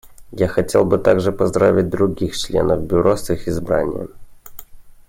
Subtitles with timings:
[0.35, 4.09] Я хотел бы также поздравить других членов Бюро с их избранием.